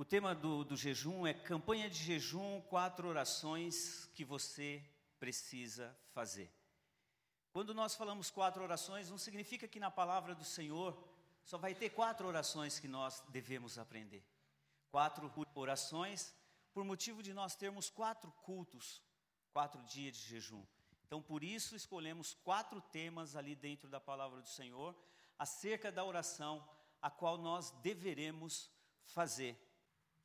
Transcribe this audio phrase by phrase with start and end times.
[0.00, 4.80] O tema do, do jejum é campanha de jejum, quatro orações que você
[5.18, 6.48] precisa fazer.
[7.50, 10.96] Quando nós falamos quatro orações, não significa que na palavra do Senhor
[11.42, 14.24] só vai ter quatro orações que nós devemos aprender.
[14.88, 16.32] Quatro orações
[16.72, 19.02] por motivo de nós termos quatro cultos,
[19.52, 20.64] quatro dias de jejum.
[21.08, 24.94] Então, por isso, escolhemos quatro temas ali dentro da palavra do Senhor,
[25.36, 26.64] acerca da oração,
[27.02, 28.70] a qual nós deveremos
[29.02, 29.67] fazer.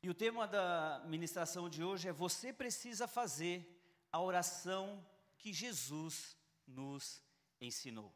[0.03, 3.65] E o tema da ministração de hoje é: Você precisa fazer
[4.11, 5.01] a oração
[5.37, 6.35] que Jesus
[6.67, 7.23] nos
[7.61, 8.13] ensinou.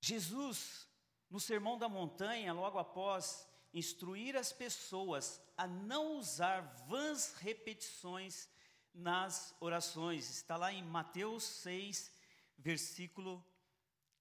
[0.00, 0.88] Jesus,
[1.28, 8.48] no Sermão da Montanha, logo após instruir as pessoas a não usar vãs repetições
[8.94, 12.08] nas orações, está lá em Mateus 6,
[12.56, 13.44] versículo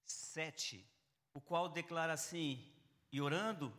[0.03, 0.83] 7,
[1.35, 2.67] o qual declara assim:
[3.11, 3.71] E orando,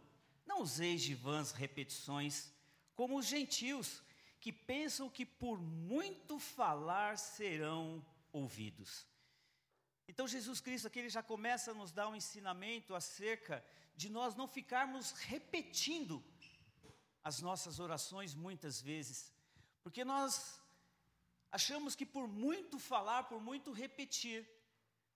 [0.47, 2.57] não useis de vãs repetições
[2.99, 4.03] como os gentios,
[4.41, 9.07] que pensam que por muito falar serão ouvidos.
[10.09, 13.65] Então, Jesus Cristo aqui ele já começa a nos dar um ensinamento acerca
[13.95, 16.25] de nós não ficarmos repetindo
[17.23, 19.33] as nossas orações muitas vezes,
[19.81, 20.61] porque nós
[21.53, 24.45] achamos que por muito falar, por muito repetir,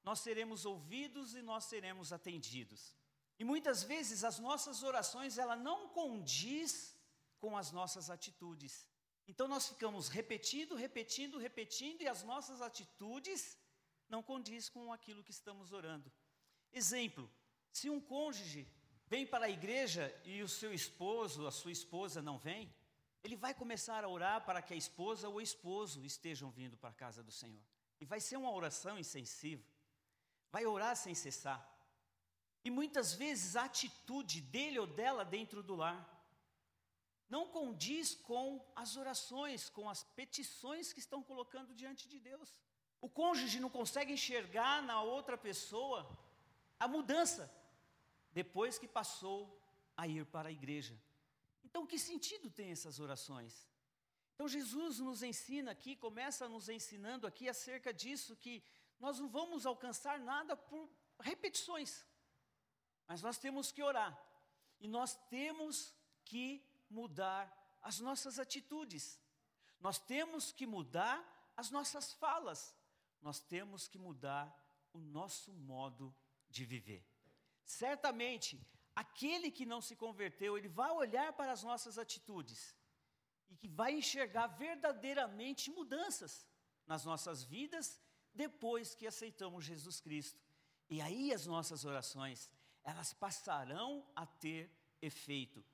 [0.05, 2.95] nós seremos ouvidos e nós seremos atendidos.
[3.41, 7.02] E muitas vezes as nossas orações ela não condiz
[7.43, 8.89] com as nossas atitudes.
[9.27, 13.59] Então nós ficamos repetindo, repetindo, repetindo e as nossas atitudes
[14.09, 16.09] não condiz com aquilo que estamos orando.
[16.73, 17.29] Exemplo:
[17.73, 18.62] se um cônjuge
[19.09, 22.73] vem para a igreja e o seu esposo, a sua esposa não vem,
[23.25, 26.91] ele vai começar a orar para que a esposa ou o esposo estejam vindo para
[26.91, 27.65] a casa do Senhor.
[28.01, 29.67] E vai ser uma oração insensível.
[30.53, 31.61] Vai orar sem cessar.
[32.65, 36.22] E muitas vezes a atitude dele ou dela dentro do lar
[37.28, 42.61] não condiz com as orações, com as petições que estão colocando diante de Deus.
[43.01, 46.06] O cônjuge não consegue enxergar na outra pessoa
[46.78, 47.50] a mudança
[48.33, 49.60] depois que passou
[49.97, 50.99] a ir para a igreja.
[51.65, 53.69] Então, que sentido tem essas orações?
[54.34, 58.62] Então, Jesus nos ensina aqui, começa nos ensinando aqui acerca disso, que
[58.99, 60.89] nós não vamos alcançar nada por
[61.21, 62.06] repetições,
[63.06, 64.21] mas nós temos que orar,
[64.81, 65.94] e nós temos
[66.25, 67.44] que mudar
[67.82, 69.19] as nossas atitudes,
[69.80, 71.19] nós temos que mudar
[71.56, 72.75] as nossas falas,
[73.20, 74.47] nós temos que mudar
[74.92, 76.14] o nosso modo
[76.48, 77.04] de viver.
[77.64, 78.60] Certamente,
[78.94, 82.76] aquele que não se converteu, ele vai olhar para as nossas atitudes
[83.50, 86.47] e que vai enxergar verdadeiramente mudanças
[86.86, 88.00] nas nossas vidas
[88.34, 90.41] depois que aceitamos Jesus Cristo.
[90.88, 92.50] E aí as nossas orações,
[92.84, 94.70] elas passarão a ter
[95.00, 95.64] efeito.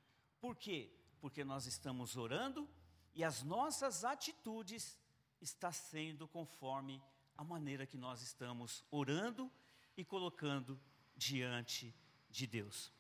[0.41, 0.95] Por quê?
[1.19, 2.69] Porque nós estamos orando
[3.15, 4.99] e as nossas atitudes
[5.41, 7.03] está sendo conforme
[7.37, 9.51] a maneira que nós estamos orando
[9.97, 10.81] e colocando
[11.17, 11.95] diante
[12.31, 12.93] de Deus.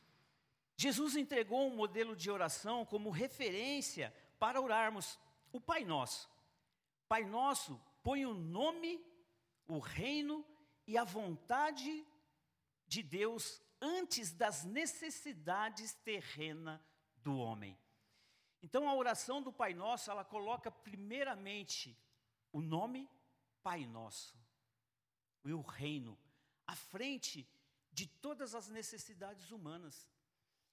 [0.76, 5.18] Jesus entregou um modelo de oração como referência para orarmos
[5.52, 6.28] o Pai Nosso.
[7.08, 9.04] Pai Nosso põe o nome,
[9.66, 10.44] o reino
[10.86, 12.06] e a vontade
[12.86, 16.80] de Deus antes das necessidades terrenas
[17.16, 17.76] do homem.
[18.62, 21.96] Então a oração do Pai Nosso, ela coloca primeiramente
[22.52, 23.08] o nome
[23.62, 24.36] Pai Nosso
[25.44, 26.18] e o reino
[26.66, 27.48] à frente
[27.92, 30.08] de todas as necessidades humanas.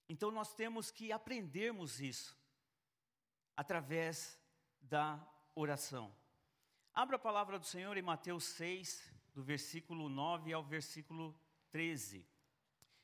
[0.10, 2.38] Então nós temos que aprendermos isso
[3.56, 4.40] através
[4.82, 6.14] da oração.
[6.94, 11.38] Abra a palavra do Senhor em Mateus 6, do versículo 9 ao versículo
[11.72, 12.26] 13.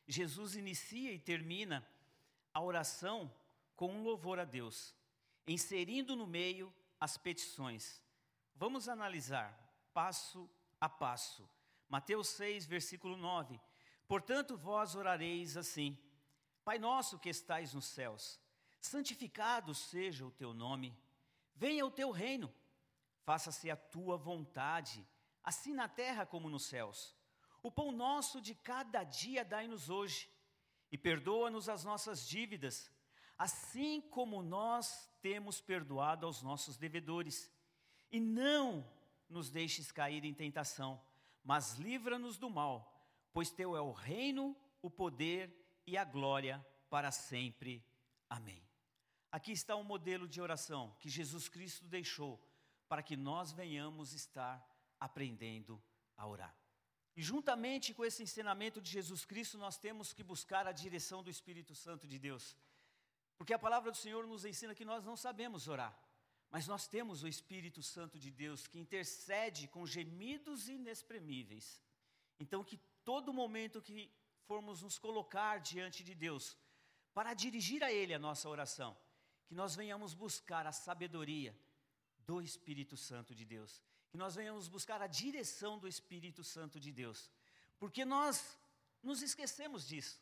[0.07, 1.87] Jesus inicia e termina
[2.53, 3.33] a oração
[3.81, 4.93] com um louvor a Deus,
[5.47, 7.99] inserindo no meio as petições.
[8.55, 9.57] Vamos analisar
[9.91, 10.47] passo
[10.79, 11.49] a passo.
[11.89, 13.59] Mateus 6, versículo 9.
[14.07, 15.97] Portanto, vós orareis assim:
[16.63, 18.39] Pai nosso que estais nos céus,
[18.79, 20.95] santificado seja o teu nome,
[21.55, 22.53] venha o teu reino,
[23.23, 25.03] faça-se a tua vontade,
[25.43, 27.15] assim na terra como nos céus.
[27.63, 30.29] O pão nosso de cada dia dai-nos hoje,
[30.91, 32.91] e perdoa-nos as nossas dívidas,
[33.41, 37.51] assim como nós temos perdoado aos nossos devedores.
[38.11, 38.87] E não
[39.27, 41.01] nos deixes cair em tentação,
[41.43, 43.03] mas livra-nos do mal,
[43.33, 45.51] pois teu é o reino, o poder
[45.87, 47.83] e a glória para sempre.
[48.29, 48.61] Amém.
[49.31, 52.39] Aqui está um modelo de oração que Jesus Cristo deixou
[52.87, 54.63] para que nós venhamos estar
[54.99, 55.81] aprendendo
[56.15, 56.55] a orar.
[57.15, 61.29] E juntamente com esse ensinamento de Jesus Cristo, nós temos que buscar a direção do
[61.31, 62.55] Espírito Santo de Deus.
[63.41, 65.99] Porque a palavra do Senhor nos ensina que nós não sabemos orar,
[66.51, 71.81] mas nós temos o Espírito Santo de Deus que intercede com gemidos inexprimíveis.
[72.39, 74.11] Então, que todo momento que
[74.45, 76.55] formos nos colocar diante de Deus,
[77.15, 78.95] para dirigir a Ele a nossa oração,
[79.47, 81.57] que nós venhamos buscar a sabedoria
[82.27, 86.91] do Espírito Santo de Deus, que nós venhamos buscar a direção do Espírito Santo de
[86.91, 87.31] Deus,
[87.79, 88.55] porque nós
[89.01, 90.21] nos esquecemos disso.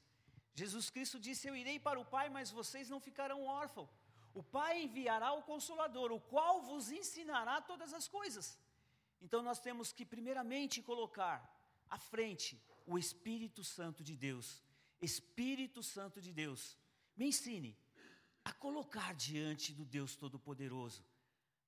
[0.56, 3.90] Jesus Cristo disse: Eu irei para o Pai, mas vocês não ficarão órfãos.
[4.34, 8.60] O Pai enviará o Consolador, o qual vos ensinará todas as coisas.
[9.22, 11.38] Então nós temos que, primeiramente, colocar
[11.90, 14.63] à frente o Espírito Santo de Deus.
[15.01, 16.78] Espírito Santo de Deus,
[17.16, 17.78] me ensine
[18.44, 21.06] a colocar diante do Deus Todo-Poderoso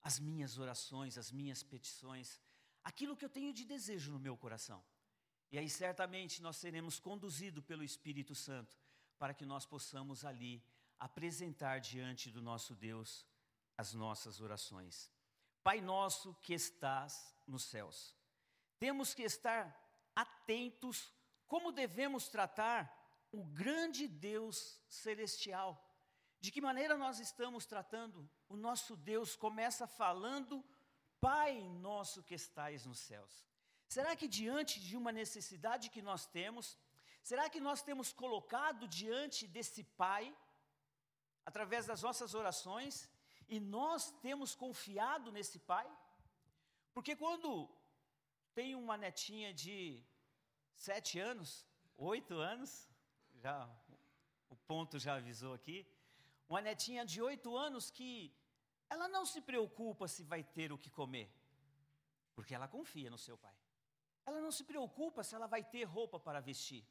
[0.03, 2.41] as minhas orações, as minhas petições,
[2.83, 4.83] aquilo que eu tenho de desejo no meu coração.
[5.51, 8.79] E aí certamente nós seremos conduzidos pelo Espírito Santo
[9.19, 10.63] para que nós possamos ali
[10.99, 13.25] apresentar diante do nosso Deus
[13.77, 15.11] as nossas orações.
[15.63, 18.15] Pai nosso que estás nos céus.
[18.79, 19.77] Temos que estar
[20.15, 21.13] atentos
[21.47, 22.97] como devemos tratar
[23.31, 25.85] o grande Deus celestial.
[26.39, 28.27] De que maneira nós estamos tratando?
[28.47, 30.63] O nosso Deus começa falando,
[31.19, 33.50] Pai nosso que estais nos céus.
[33.93, 36.65] Será que diante de uma necessidade que nós temos,
[37.29, 40.25] será que nós temos colocado diante desse Pai,
[41.49, 42.93] através das nossas orações,
[43.53, 45.87] e nós temos confiado nesse Pai?
[46.93, 47.49] Porque quando
[48.59, 49.77] tem uma netinha de
[50.87, 51.49] sete anos,
[51.97, 52.71] oito anos,
[53.43, 53.55] já
[54.49, 55.77] o ponto já avisou aqui,
[56.47, 58.33] uma netinha de oito anos que
[58.89, 61.29] ela não se preocupa se vai ter o que comer,
[62.33, 63.57] porque ela confia no seu pai.
[64.25, 66.85] Ela não se preocupa se ela vai ter roupa para vestir,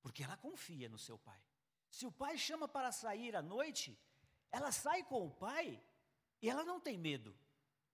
[0.00, 1.40] porque ela confia no seu pai.
[1.90, 3.98] Se o pai chama para sair à noite,
[4.50, 5.82] ela sai com o pai
[6.40, 7.36] e ela não tem medo,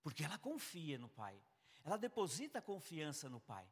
[0.03, 1.41] porque ela confia no pai.
[1.85, 3.69] Ela deposita confiança no pai.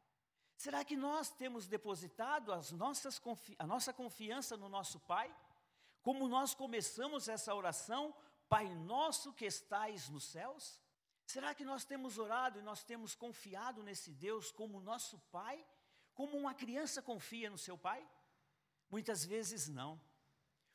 [0.56, 3.20] Será que nós temos depositado as nossas
[3.58, 5.34] a nossa confiança no nosso pai?
[6.02, 8.14] Como nós começamos essa oração,
[8.48, 10.80] Pai nosso que estais nos céus?
[11.26, 15.67] Será que nós temos orado e nós temos confiado nesse Deus como nosso Pai?
[16.14, 18.02] Como uma criança confia no seu pai?
[18.88, 20.00] Muitas vezes não.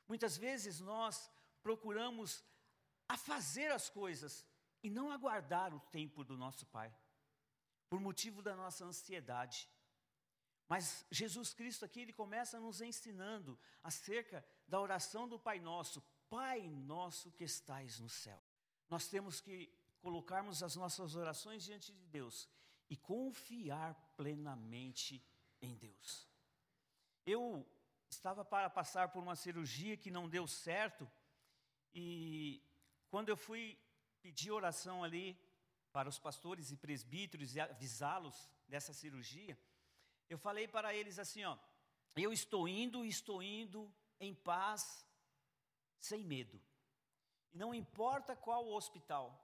[0.07, 1.31] Muitas vezes nós
[1.63, 2.43] procuramos
[3.07, 4.45] a fazer as coisas
[4.83, 6.93] e não aguardar o tempo do nosso Pai,
[7.89, 9.67] por motivo da nossa ansiedade.
[10.67, 16.69] Mas Jesus Cristo aqui, ele começa nos ensinando acerca da oração do Pai Nosso, Pai
[16.69, 18.41] Nosso que estais no céu.
[18.89, 22.49] Nós temos que colocarmos as nossas orações diante de Deus
[22.89, 25.23] e confiar plenamente
[25.61, 26.27] em Deus.
[27.25, 27.65] Eu
[28.09, 31.09] estava para passar por uma cirurgia que não deu certo
[31.93, 32.61] e
[33.09, 33.77] quando eu fui
[34.21, 35.37] pedir oração ali
[35.91, 39.57] para os pastores e presbíteros e avisá-los dessa cirurgia,
[40.29, 41.57] eu falei para eles assim, ó,
[42.15, 45.05] eu estou indo, estou indo em paz,
[45.99, 46.61] sem medo.
[47.51, 49.37] E não importa qual o hospital,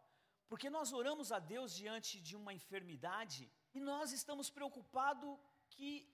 [0.47, 5.37] porque nós oramos a Deus diante de uma enfermidade e nós estamos preocupados
[5.69, 6.07] que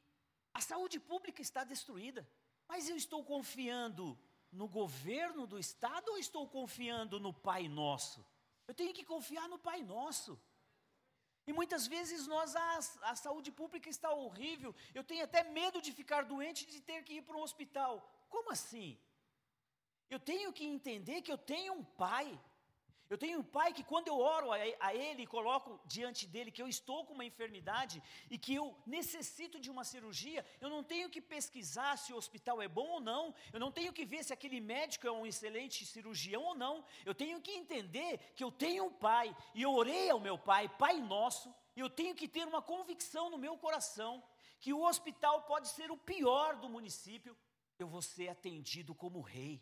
[0.53, 2.27] a saúde pública está destruída.
[2.68, 4.18] Mas eu estou confiando
[4.51, 8.25] no governo do Estado ou estou confiando no Pai Nosso?
[8.68, 10.40] Eu tenho que confiar no Pai Nosso.
[11.45, 12.78] E muitas vezes nós, a,
[13.11, 17.16] a saúde pública está horrível, eu tenho até medo de ficar doente, de ter que
[17.16, 18.09] ir para um hospital.
[18.30, 18.97] Como assim?
[20.09, 22.40] Eu tenho que entender que eu tenho um pai
[23.10, 26.62] eu tenho um pai que, quando eu oro a, Ele e coloco diante dele que
[26.62, 31.10] eu estou com uma enfermidade e que eu necessito de uma cirurgia, eu não tenho
[31.10, 34.33] que pesquisar se o hospital é bom ou não, eu não tenho que ver se
[34.33, 38.86] aquele médico é um excelente cirurgião ou não, eu tenho que entender que eu tenho
[38.86, 42.48] um pai e eu orei ao meu pai, Pai Nosso, e eu tenho que ter
[42.48, 44.24] uma convicção no meu coração
[44.60, 47.36] que o hospital pode ser o pior do município,
[47.78, 49.62] eu vou ser atendido como rei.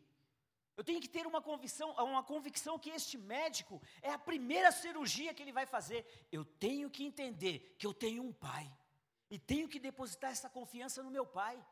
[0.78, 5.34] Eu tenho que ter uma convicção, uma convicção que este médico é a primeira cirurgia
[5.34, 6.28] que ele vai fazer.
[6.32, 8.72] Eu tenho que entender que eu tenho um pai
[9.30, 11.64] e tenho que depositar essa confiança no meu pai.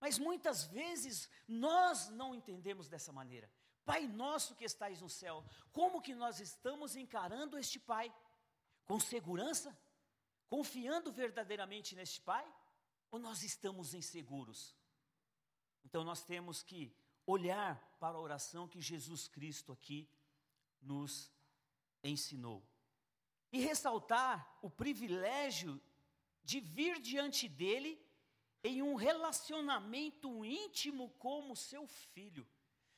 [0.00, 3.50] Mas muitas vezes nós não entendemos dessa maneira.
[3.84, 8.12] Pai nosso que estais no céu, como que nós estamos encarando este pai?
[8.84, 9.76] Com segurança?
[10.48, 12.46] Confiando verdadeiramente neste pai?
[13.10, 14.74] Ou nós estamos inseguros?
[15.84, 16.94] Então nós temos que
[17.26, 20.08] olhar para a oração que Jesus Cristo aqui
[20.80, 21.30] nos
[22.02, 22.62] ensinou.
[23.52, 25.80] E ressaltar o privilégio
[26.42, 28.00] de vir diante dele
[28.62, 32.46] em um relacionamento íntimo como seu filho.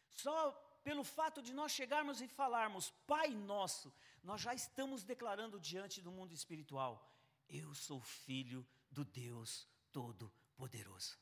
[0.09, 0.53] Só
[0.85, 6.11] pelo fato de nós chegarmos e falarmos, Pai nosso, nós já estamos declarando diante do
[6.11, 7.11] mundo espiritual:
[7.49, 11.19] Eu sou filho do Deus Todo-Poderoso.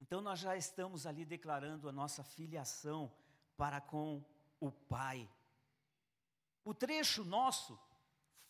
[0.00, 3.12] Então nós já estamos ali declarando a nossa filiação
[3.56, 4.24] para com
[4.60, 5.28] o Pai.
[6.64, 7.78] O trecho nosso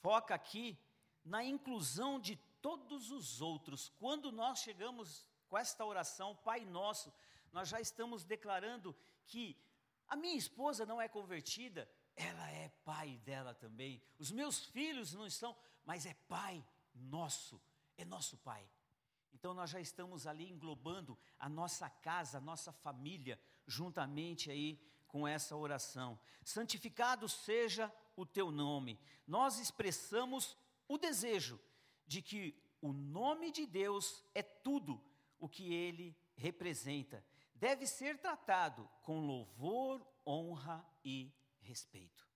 [0.01, 0.79] foca aqui
[1.25, 3.89] na inclusão de todos os outros.
[3.99, 7.13] Quando nós chegamos com esta oração, Pai Nosso,
[7.53, 8.97] nós já estamos declarando
[9.27, 9.57] que
[10.09, 14.03] a minha esposa não é convertida, ela é pai dela também.
[14.19, 17.61] Os meus filhos não estão, mas é pai nosso,
[17.97, 18.69] é nosso pai.
[19.35, 25.27] Então nós já estamos ali englobando a nossa casa, a nossa família, juntamente aí com
[25.29, 26.19] essa oração.
[26.43, 28.99] Santificado seja o teu nome.
[29.27, 30.57] Nós expressamos
[30.89, 31.61] o desejo
[32.07, 35.03] de que o nome de Deus é tudo
[35.39, 37.25] o que ele representa.
[37.55, 42.27] Deve ser tratado com louvor, honra e respeito.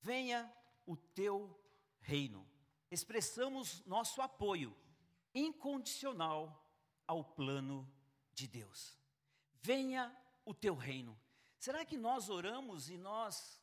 [0.00, 0.52] Venha
[0.86, 1.58] o teu
[2.00, 2.46] reino.
[2.90, 4.76] Expressamos nosso apoio
[5.34, 6.64] incondicional
[7.06, 7.90] ao plano
[8.32, 8.98] de Deus.
[9.60, 10.14] Venha
[10.44, 11.18] o teu reino.
[11.58, 13.60] Será que nós oramos e nós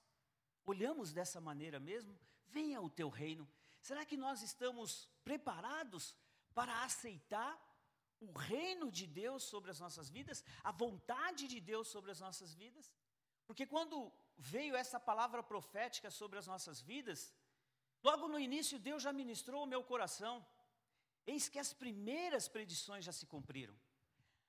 [0.65, 2.17] olhamos dessa maneira mesmo?
[2.47, 3.47] Venha o teu reino.
[3.81, 6.15] Será que nós estamos preparados
[6.53, 7.59] para aceitar
[8.19, 12.53] o reino de Deus sobre as nossas vidas, a vontade de Deus sobre as nossas
[12.53, 12.93] vidas?
[13.47, 17.33] Porque quando veio essa palavra profética sobre as nossas vidas,
[18.03, 20.45] logo no início Deus já ministrou o meu coração.
[21.25, 23.75] Eis que as primeiras predições já se cumpriram.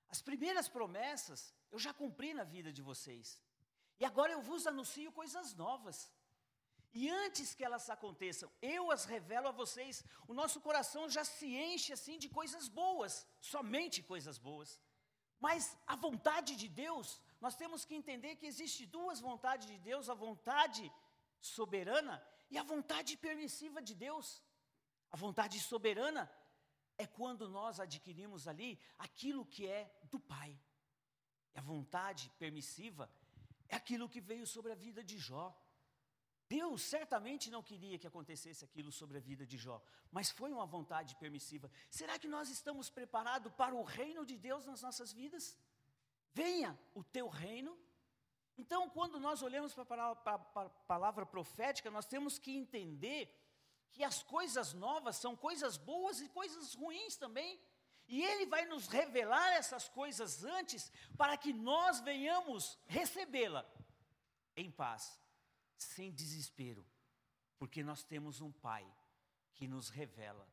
[0.09, 3.41] As primeiras promessas eu já cumpri na vida de vocês.
[3.99, 6.13] E agora eu vos anuncio coisas novas.
[6.95, 10.05] E antes que elas aconteçam, eu as revelo a vocês.
[10.29, 14.79] O nosso coração já se enche assim de coisas boas, somente coisas boas.
[15.41, 20.09] Mas a vontade de Deus, nós temos que entender que existe duas vontades de Deus,
[20.09, 20.93] a vontade
[21.41, 24.43] soberana e a vontade permissiva de Deus.
[25.11, 26.31] A vontade soberana
[27.03, 30.59] é quando nós adquirimos ali aquilo que é do Pai.
[31.55, 33.11] E a vontade permissiva
[33.69, 35.57] é aquilo que veio sobre a vida de Jó.
[36.49, 40.67] Deus certamente não queria que acontecesse aquilo sobre a vida de Jó, mas foi uma
[40.67, 41.71] vontade permissiva.
[41.91, 45.59] Será que nós estamos preparados para o reino de Deus nas nossas vidas?
[46.35, 47.79] Venha o teu reino.
[48.59, 53.35] Então, quando nós olhamos para a palavra profética, nós temos que entender
[53.93, 57.61] que as coisas novas são coisas boas e coisas ruins também.
[58.09, 63.65] E Ele vai nos revelar essas coisas antes, para que nós venhamos recebê-la
[64.57, 65.21] em paz
[65.77, 66.87] sem desespero,
[67.59, 68.87] porque nós temos um Pai
[69.55, 70.49] que nos revela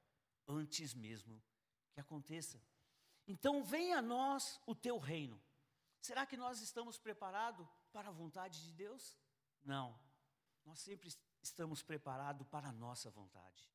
[0.48, 1.41] antes mesmo
[1.91, 2.62] que aconteça.
[3.27, 5.41] Então, venha a nós o teu reino.
[6.01, 9.17] Será que nós estamos preparados para a vontade de Deus?
[9.63, 10.00] Não.
[10.65, 11.10] Nós sempre
[11.41, 13.67] estamos preparados para a nossa vontade.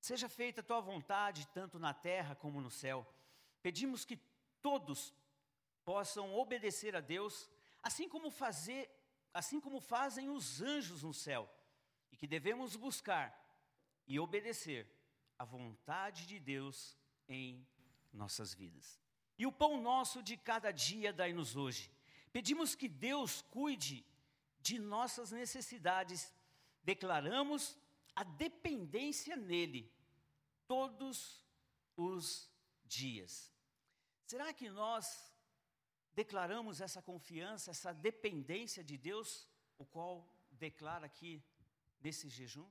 [0.00, 3.06] Seja feita a tua vontade, tanto na terra como no céu.
[3.62, 4.16] Pedimos que
[4.62, 5.14] todos
[5.84, 7.50] possam obedecer a Deus,
[7.82, 8.90] assim como fazer
[9.32, 11.48] assim como fazem os anjos no céu,
[12.10, 13.32] e que devemos buscar
[14.06, 14.88] e obedecer
[15.38, 16.96] a vontade de Deus
[17.28, 17.64] em
[18.12, 19.00] nossas vidas.
[19.38, 21.90] E o pão nosso de cada dia dai-nos hoje.
[22.32, 24.04] Pedimos que Deus cuide
[24.60, 26.34] de nossas necessidades,
[26.82, 27.76] declaramos
[28.14, 29.92] a dependência nele
[30.66, 31.44] todos
[31.96, 32.50] os
[32.84, 33.52] dias.
[34.26, 35.32] Será que nós
[36.14, 41.42] declaramos essa confiança, essa dependência de Deus, o qual declara aqui
[42.00, 42.68] nesse jejum?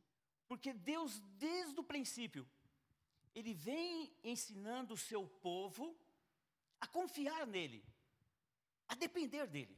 [0.47, 2.47] Porque Deus, desde o princípio,
[3.35, 5.97] Ele vem ensinando o seu povo
[6.79, 7.83] a confiar nele,
[8.87, 9.77] a depender dele.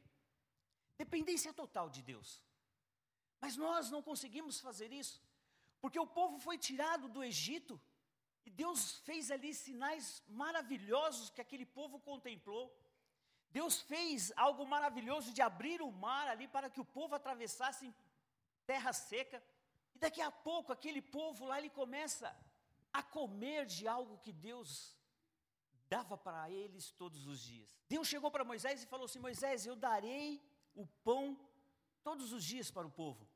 [0.97, 2.43] Dependência total de Deus.
[3.41, 5.19] Mas nós não conseguimos fazer isso,
[5.81, 7.81] porque o povo foi tirado do Egito
[8.45, 12.65] e Deus fez ali sinais maravilhosos que aquele povo contemplou.
[13.49, 17.93] Deus fez algo maravilhoso de abrir o mar ali para que o povo atravessasse em
[18.65, 19.43] terra seca.
[19.95, 22.33] E daqui a pouco aquele povo lá ele começa
[22.93, 24.95] a comer de algo que Deus
[25.89, 27.69] dava para eles todos os dias.
[27.89, 30.41] Deus chegou para Moisés e falou assim: Moisés, eu darei
[30.73, 31.37] o pão
[32.01, 33.27] todos os dias para o povo.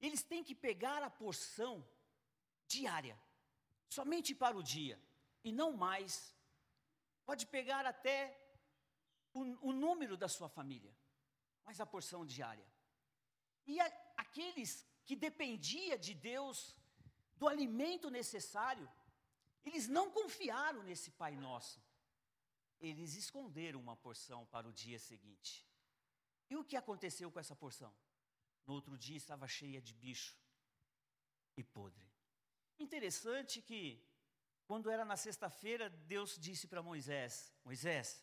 [0.00, 1.86] Eles têm que pegar a porção
[2.66, 3.18] diária,
[3.88, 5.00] somente para o dia,
[5.42, 6.34] e não mais.
[7.24, 8.16] Pode pegar até
[9.34, 10.94] o, o número da sua família,
[11.64, 12.66] mas a porção diária.
[13.66, 13.86] E a,
[14.16, 16.76] aqueles que dependia de Deus,
[17.36, 18.88] do alimento necessário,
[19.64, 21.82] eles não confiaram nesse Pai Nosso.
[22.80, 25.66] Eles esconderam uma porção para o dia seguinte.
[26.48, 27.92] E o que aconteceu com essa porção?
[28.68, 30.38] No outro dia estava cheia de bicho
[31.56, 32.06] e podre.
[32.78, 34.06] Interessante que,
[34.66, 38.22] quando era na sexta-feira, Deus disse para Moisés: Moisés,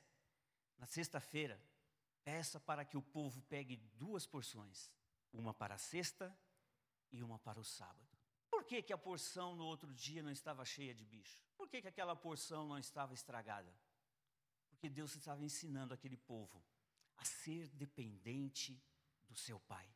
[0.78, 1.60] na sexta-feira,
[2.24, 4.92] peça para que o povo pegue duas porções,
[5.34, 6.38] uma para a sexta
[7.12, 8.16] e uma para o sábado.
[8.52, 11.44] Por que, que a porção no outro dia não estava cheia de bicho?
[11.58, 13.76] Por que, que aquela porção não estava estragada?
[14.70, 16.64] Porque Deus estava ensinando aquele povo
[17.18, 18.80] a ser dependente
[19.28, 19.90] do seu Pai,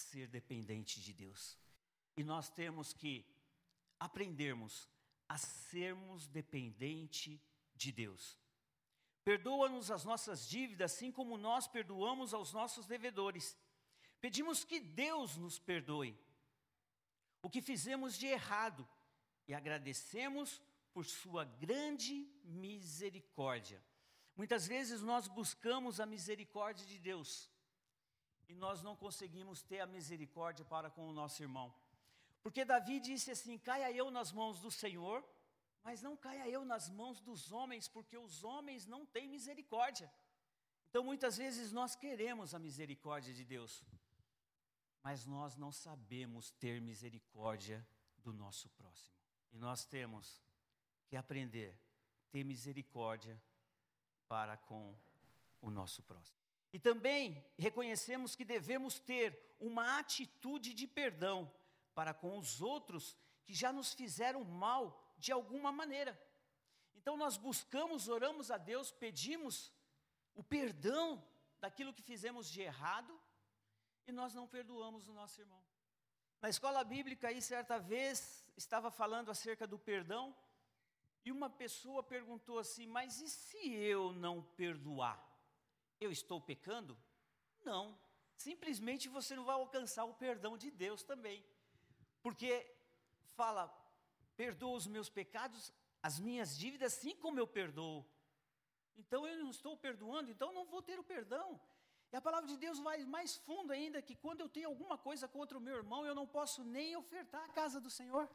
[0.00, 1.58] ser dependente de Deus.
[2.16, 3.24] E nós temos que
[3.98, 4.88] aprendermos
[5.28, 7.40] a sermos dependente
[7.74, 8.38] de Deus.
[9.24, 13.56] Perdoa-nos as nossas dívidas, assim como nós perdoamos aos nossos devedores.
[14.20, 16.18] Pedimos que Deus nos perdoe
[17.42, 18.88] o que fizemos de errado
[19.46, 20.60] e agradecemos
[20.92, 23.82] por Sua grande misericórdia.
[24.36, 27.49] Muitas vezes nós buscamos a misericórdia de Deus
[28.50, 31.72] e nós não conseguimos ter a misericórdia para com o nosso irmão.
[32.42, 35.24] Porque Davi disse assim: caia eu nas mãos do Senhor,
[35.84, 40.10] mas não caia eu nas mãos dos homens, porque os homens não têm misericórdia.
[40.88, 43.84] Então muitas vezes nós queremos a misericórdia de Deus,
[45.00, 47.86] mas nós não sabemos ter misericórdia
[48.18, 49.14] do nosso próximo.
[49.52, 50.42] E nós temos
[51.06, 53.40] que aprender a ter misericórdia
[54.26, 54.92] para com
[55.60, 56.39] o nosso próximo.
[56.72, 61.52] E também reconhecemos que devemos ter uma atitude de perdão
[61.94, 66.18] para com os outros que já nos fizeram mal de alguma maneira.
[66.94, 69.72] Então nós buscamos, oramos a Deus, pedimos
[70.34, 71.22] o perdão
[71.60, 73.20] daquilo que fizemos de errado
[74.06, 75.62] e nós não perdoamos o nosso irmão.
[76.40, 80.34] Na escola bíblica, aí, certa vez, estava falando acerca do perdão,
[81.24, 85.29] e uma pessoa perguntou assim: Mas e se eu não perdoar?
[86.00, 86.96] Eu estou pecando?
[87.64, 87.98] Não.
[88.36, 91.44] Simplesmente você não vai alcançar o perdão de Deus também.
[92.22, 92.50] Porque
[93.36, 93.68] fala,
[94.36, 98.06] perdoa os meus pecados, as minhas dívidas, assim como eu perdoo.
[98.96, 101.60] Então eu não estou perdoando, então não vou ter o perdão.
[102.12, 105.28] E a palavra de Deus vai mais fundo ainda, que quando eu tenho alguma coisa
[105.28, 108.28] contra o meu irmão, eu não posso nem ofertar a casa do Senhor.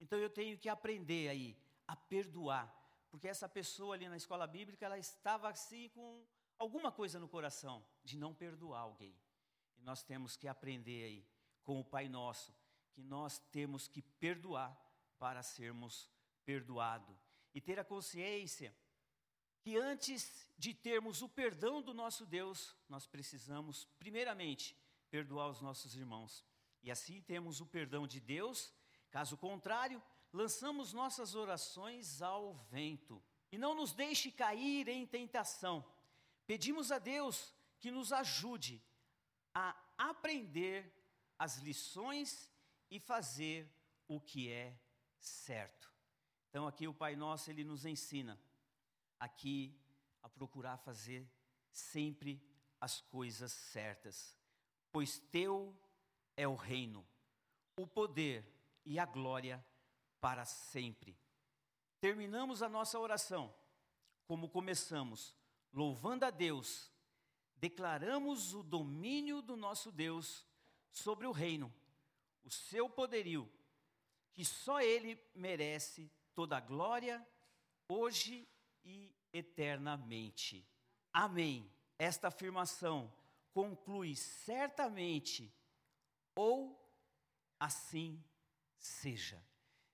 [0.00, 2.66] Então eu tenho que aprender aí a perdoar,
[3.10, 6.24] porque essa pessoa ali na escola bíblica, ela estava assim com
[6.60, 9.18] alguma coisa no coração de não perdoar alguém.
[9.78, 11.26] E nós temos que aprender aí
[11.64, 12.54] com o Pai Nosso,
[12.92, 14.78] que nós temos que perdoar
[15.18, 16.08] para sermos
[16.44, 17.16] perdoados
[17.54, 18.74] e ter a consciência
[19.62, 24.76] que antes de termos o perdão do nosso Deus, nós precisamos, primeiramente,
[25.10, 26.44] perdoar os nossos irmãos.
[26.82, 28.72] E assim temos o perdão de Deus,
[29.10, 33.22] caso contrário, lançamos nossas orações ao vento.
[33.52, 35.84] E não nos deixe cair em tentação.
[36.50, 38.82] Pedimos a Deus que nos ajude
[39.54, 40.92] a aprender
[41.38, 42.50] as lições
[42.90, 43.72] e fazer
[44.08, 44.76] o que é
[45.20, 45.88] certo.
[46.48, 48.36] Então aqui o Pai Nosso ele nos ensina
[49.20, 49.80] aqui
[50.24, 51.24] a procurar fazer
[51.70, 52.42] sempre
[52.80, 54.36] as coisas certas,
[54.90, 55.72] pois teu
[56.36, 57.06] é o reino,
[57.76, 58.44] o poder
[58.84, 59.64] e a glória
[60.20, 61.16] para sempre.
[62.00, 63.54] Terminamos a nossa oração
[64.26, 65.38] como começamos,
[65.72, 66.90] louvando a Deus,
[67.56, 70.46] declaramos o domínio do nosso Deus
[70.90, 71.72] sobre o reino,
[72.42, 73.50] o seu poderio,
[74.32, 77.26] que só Ele merece toda a glória,
[77.88, 78.48] hoje
[78.84, 80.66] e eternamente.
[81.12, 81.70] Amém.
[81.98, 83.12] Esta afirmação
[83.52, 85.52] conclui certamente,
[86.34, 86.80] ou
[87.58, 88.22] assim
[88.78, 89.49] seja.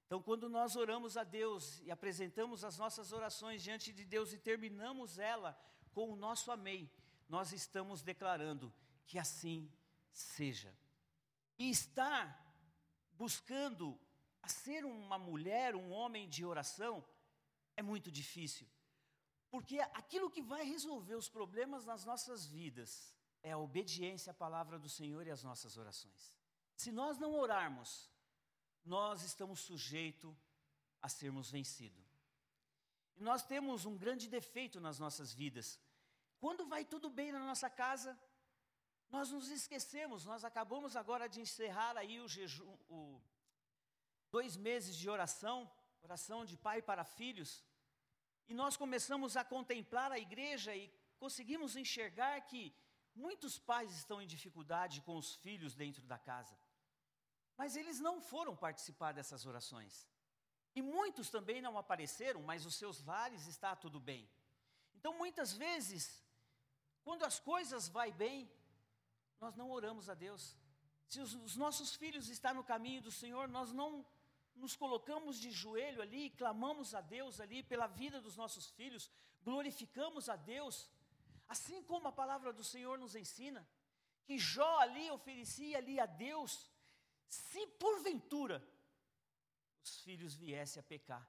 [0.07, 4.39] Então, quando nós oramos a Deus e apresentamos as nossas orações diante de Deus e
[4.39, 5.59] terminamos ela
[5.93, 6.89] com o nosso amém,
[7.29, 8.73] nós estamos declarando
[9.05, 9.69] que assim
[10.13, 10.73] seja.
[11.59, 12.41] E estar
[13.15, 13.99] buscando
[14.47, 17.05] ser uma mulher, um homem de oração,
[17.77, 18.69] é muito difícil.
[19.51, 24.79] Porque aquilo que vai resolver os problemas nas nossas vidas é a obediência à palavra
[24.79, 26.35] do Senhor e às nossas orações.
[26.77, 28.11] Se nós não orarmos,
[28.87, 30.35] nós estamos sujeitos
[31.03, 32.07] a sermos vencidos.
[33.17, 35.81] E nós temos um grande defeito nas nossas vidas.
[36.39, 38.19] Quando vai tudo bem na nossa casa,
[39.11, 40.25] nós nos esquecemos.
[40.25, 43.21] Nós acabamos agora de encerrar aí o jejum, o
[44.31, 45.71] dois meses de oração,
[46.03, 47.65] oração de pai para filhos.
[48.49, 52.75] E nós começamos a contemplar a igreja e conseguimos enxergar que
[53.15, 56.57] muitos pais estão em dificuldade com os filhos dentro da casa.
[57.57, 60.07] Mas eles não foram participar dessas orações.
[60.75, 64.29] E muitos também não apareceram, mas os seus lares está tudo bem.
[64.95, 66.23] Então, muitas vezes,
[67.07, 68.51] Quando as coisas vai bem,
[69.41, 70.57] nós não oramos a Deus.
[71.07, 74.05] Se os, os nossos filhos estão no caminho do Senhor, nós não
[74.57, 79.09] nos colocamos de joelho ali, clamamos a Deus ali pela vida dos nossos filhos,
[79.45, 80.91] glorificamos a Deus,
[81.47, 83.65] assim como a palavra do Senhor nos ensina,
[84.25, 86.69] que Jó ali oferecia ali a Deus,
[87.29, 88.67] se porventura
[89.83, 91.27] os filhos viessem a pecar.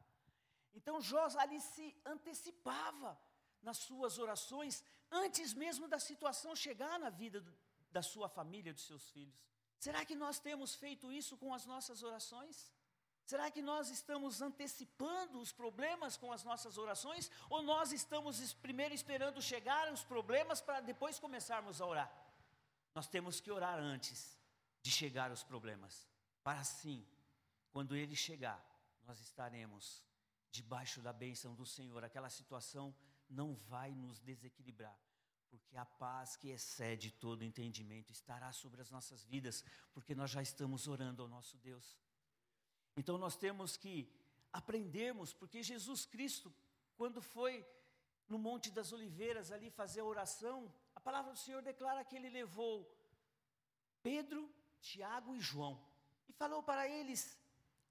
[0.73, 3.19] Então Jó ali se antecipava
[3.61, 7.43] nas suas orações, antes mesmo da situação chegar na vida
[7.91, 9.35] da sua família, dos seus filhos.
[9.79, 12.71] Será que nós temos feito isso com as nossas orações?
[13.25, 17.29] Será que nós estamos antecipando os problemas com as nossas orações?
[17.49, 22.11] Ou nós estamos primeiro esperando chegar os problemas para depois começarmos a orar?
[22.95, 24.36] Nós temos que orar antes
[24.87, 26.07] de chegar os problemas,
[26.41, 27.05] para assim,
[27.73, 28.57] quando ele chegar,
[29.03, 30.01] nós estaremos
[30.49, 32.05] debaixo da bênção do Senhor.
[32.05, 32.95] Aquela situação
[33.29, 34.97] não vai nos desequilibrar,
[35.49, 39.61] porque a paz que excede todo entendimento estará sobre as nossas vidas,
[39.93, 41.99] porque nós já estamos orando ao nosso Deus.
[42.95, 44.09] Então nós temos que
[44.53, 46.49] aprendermos, porque Jesus Cristo,
[46.95, 47.67] quando foi
[48.29, 52.29] no Monte das Oliveiras ali fazer a oração, a palavra do Senhor declara que ele
[52.29, 52.89] levou
[54.01, 55.79] Pedro, Tiago e João
[56.27, 57.37] e falou para eles: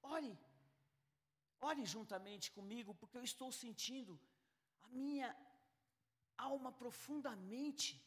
[0.02, 0.38] ore,
[1.60, 4.18] ore juntamente comigo, porque eu estou sentindo
[4.82, 5.36] a minha
[6.36, 8.02] alma profundamente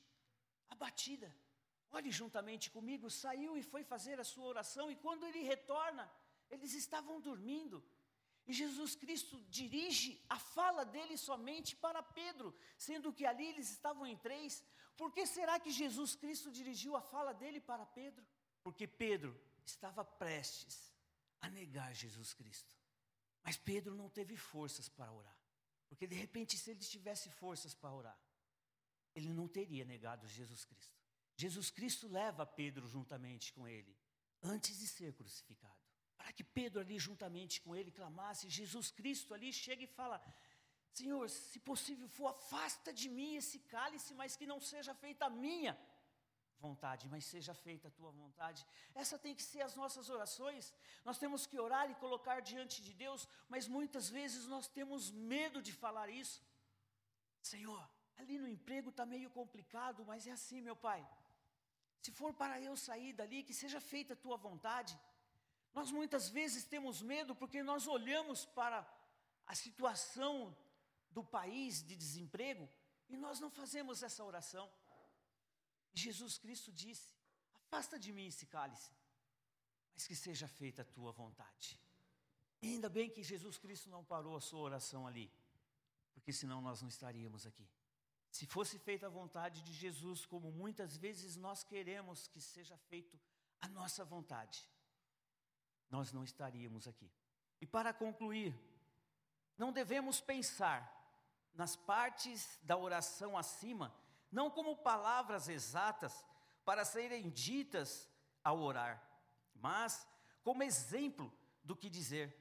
[0.69, 1.33] abatida.
[1.91, 3.09] Ore juntamente comigo.
[3.09, 6.09] Saiu e foi fazer a sua oração, e quando ele retorna,
[6.49, 7.83] eles estavam dormindo.
[8.45, 14.07] E Jesus Cristo dirige a fala dele somente para Pedro, sendo que ali eles estavam
[14.07, 14.63] em três.
[14.97, 18.25] Por que será que Jesus Cristo dirigiu a fala dele para Pedro?
[18.63, 20.93] Porque Pedro estava prestes
[21.41, 22.75] a negar Jesus Cristo.
[23.43, 25.37] Mas Pedro não teve forças para orar.
[25.87, 28.19] Porque de repente, se ele tivesse forças para orar,
[29.15, 30.97] ele não teria negado Jesus Cristo.
[31.35, 33.97] Jesus Cristo leva Pedro juntamente com ele,
[34.43, 35.79] antes de ser crucificado
[36.19, 40.21] para que Pedro ali juntamente com ele clamasse, Jesus Cristo ali chega e fala:
[40.91, 45.29] Senhor, se possível for, afasta de mim esse cálice, mas que não seja feita a
[45.29, 45.73] minha
[46.65, 48.65] vontade, mas seja feita a tua vontade.
[48.93, 50.73] Essa tem que ser as nossas orações.
[51.03, 55.61] Nós temos que orar e colocar diante de Deus, mas muitas vezes nós temos medo
[55.61, 56.41] de falar isso.
[57.41, 57.83] Senhor,
[58.17, 61.01] ali no emprego está meio complicado, mas é assim, meu Pai.
[62.01, 64.99] Se for para eu sair dali, que seja feita a tua vontade.
[65.73, 68.87] Nós muitas vezes temos medo porque nós olhamos para
[69.45, 70.55] a situação
[71.11, 72.69] do país de desemprego
[73.09, 74.69] e nós não fazemos essa oração.
[75.99, 77.13] Jesus Cristo disse:
[77.55, 78.91] Afasta de mim esse cálice,
[79.93, 81.79] mas que seja feita a tua vontade.
[82.61, 85.31] E ainda bem que Jesus Cristo não parou a sua oração ali,
[86.13, 87.67] porque senão nós não estaríamos aqui.
[88.31, 93.19] Se fosse feita a vontade de Jesus, como muitas vezes nós queremos que seja feito
[93.61, 94.67] a nossa vontade,
[95.89, 97.09] nós não estaríamos aqui.
[97.59, 98.53] E para concluir,
[99.57, 100.95] não devemos pensar
[101.53, 103.93] nas partes da oração acima,
[104.31, 106.25] não como palavras exatas
[106.63, 108.09] para serem ditas
[108.43, 109.03] ao orar,
[109.55, 110.07] mas
[110.43, 112.35] como exemplo do que dizer.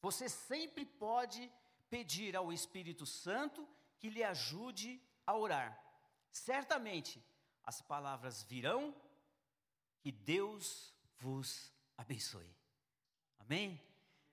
[0.00, 1.50] Você sempre pode
[1.88, 5.78] pedir ao Espírito Santo que lhe ajude a orar.
[6.30, 7.22] Certamente
[7.62, 8.94] as palavras virão,
[10.00, 12.50] que Deus vos abençoe.
[13.38, 13.80] Amém?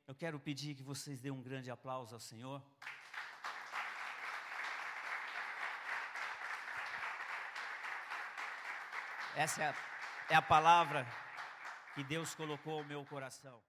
[0.07, 2.63] Eu quero pedir que vocês dêem um grande aplauso ao Senhor.
[9.35, 9.75] Essa é a,
[10.31, 11.05] é a palavra
[11.95, 13.61] que Deus colocou no meu coração.